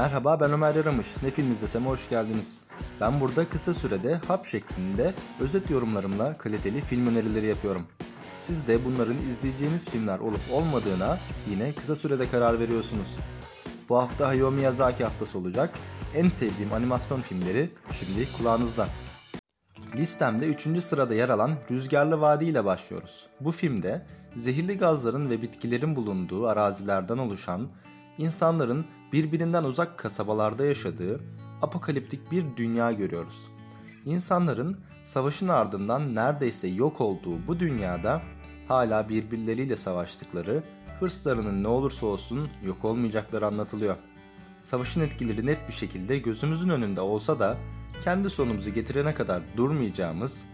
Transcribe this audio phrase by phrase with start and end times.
[0.00, 1.22] Merhaba ben Ömer Yaramış.
[1.22, 2.60] Ne film izlesem hoş geldiniz.
[3.00, 7.86] Ben burada kısa sürede hap şeklinde özet yorumlarımla kaliteli film önerileri yapıyorum.
[8.38, 11.18] Siz de bunların izleyeceğiniz filmler olup olmadığına
[11.50, 13.16] yine kısa sürede karar veriyorsunuz.
[13.88, 15.70] Bu hafta Hayao Miyazaki haftası olacak.
[16.14, 18.86] En sevdiğim animasyon filmleri şimdi kulağınızda.
[19.94, 20.82] Listemde 3.
[20.82, 23.26] sırada yer alan Rüzgarlı Vadi ile başlıyoruz.
[23.40, 27.68] Bu filmde zehirli gazların ve bitkilerin bulunduğu arazilerden oluşan,
[28.20, 31.20] insanların birbirinden uzak kasabalarda yaşadığı
[31.62, 33.48] apokaliptik bir dünya görüyoruz.
[34.04, 38.22] İnsanların savaşın ardından neredeyse yok olduğu bu dünyada
[38.68, 40.62] hala birbirleriyle savaştıkları,
[41.00, 43.96] hırslarının ne olursa olsun yok olmayacakları anlatılıyor.
[44.62, 47.56] Savaşın etkileri net bir şekilde gözümüzün önünde olsa da
[48.04, 50.46] kendi sonumuzu getirene kadar durmayacağımız,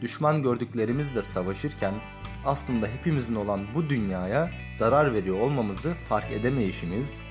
[0.00, 1.94] düşman gördüklerimizle savaşırken
[2.44, 7.22] aslında hepimizin olan bu dünyaya zarar veriyor olmamızı fark edemeyişimiz,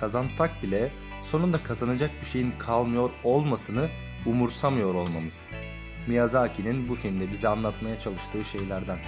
[0.00, 3.88] kazansak bile sonunda kazanacak bir şeyin kalmıyor olmasını
[4.26, 5.48] umursamıyor olmamız.
[6.06, 8.98] Miyazaki'nin bu filmde bize anlatmaya çalıştığı şeylerden.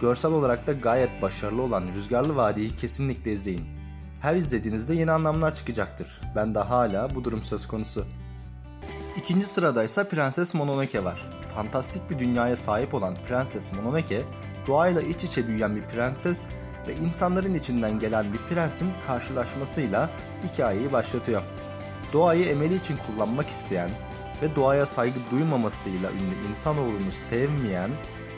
[0.00, 3.64] Görsel olarak da gayet başarılı olan Rüzgarlı Vadi'yi kesinlikle izleyin.
[4.20, 6.20] Her izlediğinizde yeni anlamlar çıkacaktır.
[6.36, 8.06] Ben de hala bu durum söz konusu.
[9.16, 11.30] İkinci sırada ise Prenses Mononoke var.
[11.54, 14.22] Fantastik bir dünyaya sahip olan Prenses Mononoke,
[14.68, 16.46] doğayla iç içe büyüyen bir prenses
[16.86, 20.10] ve insanların içinden gelen bir prensin karşılaşmasıyla
[20.44, 21.42] hikayeyi başlatıyor.
[22.12, 23.90] Doğayı emeli için kullanmak isteyen
[24.42, 27.90] ve doğaya saygı duymamasıyla ünlü insanoğlunu sevmeyen,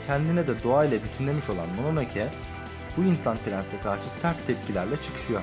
[0.07, 2.31] kendine de doğayla bütünlemiş olan Mononoke,
[2.97, 5.41] bu insan prense karşı sert tepkilerle çıkışıyor.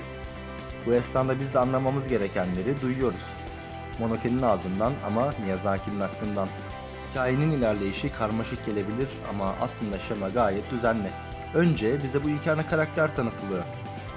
[0.87, 3.33] Bu esnada biz de anlamamız gerekenleri duyuyoruz.
[3.99, 6.49] Monoke'nin ağzından ama Miyazaki'nin aklından.
[7.11, 11.11] Hikayenin ilerleyişi karmaşık gelebilir ama aslında şema gayet düzenli.
[11.55, 13.65] Önce bize bu iki karakter tanıtılıyor.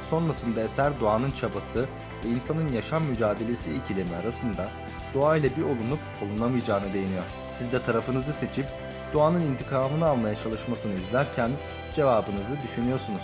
[0.10, 1.86] Sonrasında eser doğanın çabası
[2.26, 4.70] ve insanın yaşam mücadelesi ikilemi arasında
[5.14, 7.24] doğayla bir olunup olunamayacağını değiniyor.
[7.50, 8.66] Siz de tarafınızı seçip
[9.14, 11.52] doğanın intikamını almaya çalışmasını izlerken
[11.96, 13.24] cevabınızı düşünüyorsunuz.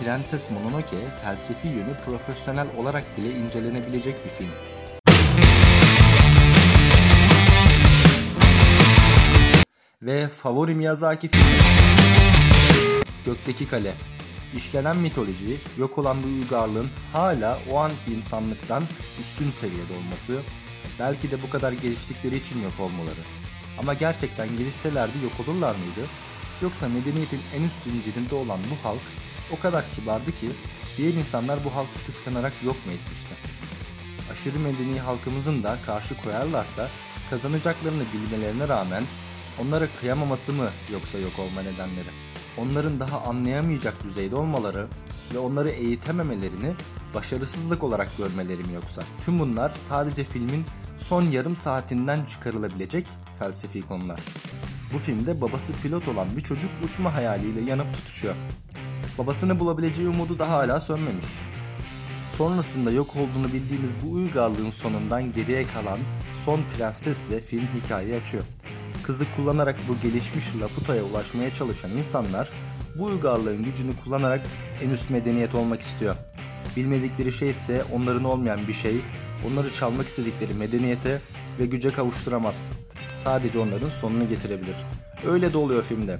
[0.00, 4.50] Prenses Mononoke felsefi yönü profesyonel olarak bile incelenebilecek bir film.
[10.04, 11.58] Ve favori Miyazaki filmi
[13.24, 13.94] Gökteki Kale
[14.56, 18.84] İşlenen mitoloji, yok olan bu uygarlığın hala o anki insanlıktan
[19.20, 20.40] üstün seviyede olması,
[20.98, 23.20] belki de bu kadar geliştikleri için yok olmaları.
[23.78, 26.10] Ama gerçekten gelişselerdi yok olurlar mıydı?
[26.62, 29.02] Yoksa medeniyetin en üst zincirinde olan bu halk
[29.52, 30.50] o kadar kibardı ki
[30.96, 33.34] diğer insanlar bu halkı kıskanarak yok mu etmişti?
[34.32, 36.88] Aşırı medeni halkımızın da karşı koyarlarsa
[37.30, 39.04] kazanacaklarını bilmelerine rağmen
[39.62, 42.08] onlara kıyamaması mı yoksa yok olma nedenleri?
[42.56, 44.86] Onların daha anlayamayacak düzeyde olmaları
[45.34, 46.74] ve onları eğitememelerini
[47.14, 49.02] başarısızlık olarak görmeleri mi yoksa?
[49.24, 50.64] Tüm bunlar sadece filmin
[50.98, 53.06] son yarım saatinden çıkarılabilecek
[53.38, 54.20] felsefi konular.
[54.92, 58.34] Bu filmde babası pilot olan bir çocuk uçma hayaliyle yanıp tutuşuyor.
[59.18, 61.26] Babasını bulabileceği umudu da hala sönmemiş.
[62.38, 65.98] Sonrasında yok olduğunu bildiğimiz bu uygarlığın sonundan geriye kalan
[66.44, 68.44] son prensesle film hikayeyi açıyor.
[69.06, 72.50] Kızı kullanarak bu gelişmiş Laputa'ya ulaşmaya çalışan insanlar
[72.94, 74.40] bu uygarlığın gücünü kullanarak
[74.82, 76.16] en üst medeniyet olmak istiyor.
[76.76, 79.00] Bilmedikleri şey ise onların olmayan bir şey,
[79.48, 81.20] onları çalmak istedikleri medeniyete
[81.58, 82.70] ve güce kavuşturamaz.
[83.14, 84.76] Sadece onların sonunu getirebilir.
[85.26, 86.18] Öyle de oluyor filmde.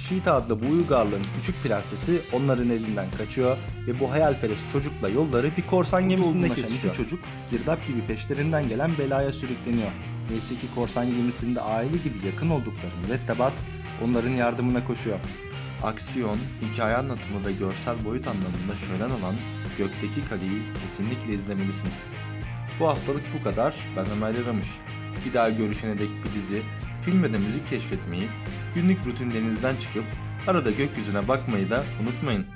[0.00, 3.56] Sheeta adlı bu uygarlığın küçük prensesi onların elinden kaçıyor
[3.86, 6.94] ve bu hayalperest çocukla yolları bir korsan gemisinde kesişiyor.
[6.94, 9.90] çocuk girdap gibi peşlerinden gelen belaya sürükleniyor.
[10.30, 13.52] Neyse ki korsan gemisinde aile gibi yakın oldukları mürettebat
[14.04, 15.18] onların yardımına koşuyor.
[15.82, 19.34] Aksiyon, hikaye anlatımı ve görsel boyut anlamında şölen olan
[19.78, 22.12] Gökteki Kaleyi kesinlikle izlemelisiniz.
[22.80, 23.76] Bu haftalık bu kadar.
[23.96, 24.68] Ben Ömer Yaramış.
[25.26, 26.62] Bir daha görüşene dek bir dizi,
[27.04, 28.28] film ve de müzik keşfetmeyi,
[28.74, 30.04] günlük rutinlerinizden çıkıp
[30.46, 32.46] arada gökyüzüne bakmayı da unutmayın.